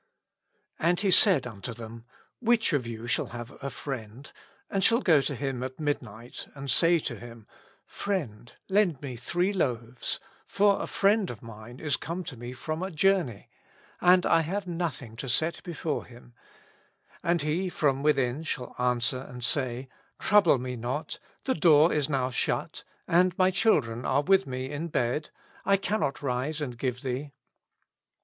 [0.79, 2.01] And He said unto thei?i,
[2.39, 4.31] Which of you shall have A FRIEND,
[4.67, 7.45] and shall go to him at midnight, and say to him.
[7.85, 12.81] Friend, lend me three loaves; for a friend of mine is come to me from
[12.81, 13.47] a journey,
[14.01, 16.33] and I have nothing to set before him;
[17.21, 19.87] and he from within shall answer and say,
[20.17, 24.87] Trouble me not: the door is now shut, and my children are with me in
[24.87, 25.29] bed;
[25.63, 27.33] I cannot rise and give thee.